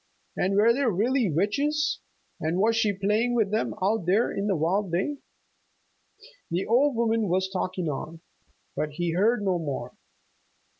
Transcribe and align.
And 0.35 0.55
were 0.55 0.73
there 0.73 0.89
really 0.89 1.29
witches, 1.29 1.99
and 2.39 2.57
was 2.57 2.75
she 2.75 2.91
playing 2.91 3.35
with 3.35 3.51
them 3.51 3.75
out 3.83 4.07
there 4.07 4.31
in 4.31 4.47
the 4.47 4.55
wild 4.55 4.91
day? 4.91 5.17
The 6.49 6.65
old 6.65 6.95
woman 6.95 7.27
was 7.27 7.47
talking 7.47 7.87
on, 7.87 8.21
but 8.75 8.93
he 8.93 9.11
heard 9.11 9.43
no 9.43 9.59
more. 9.59 9.93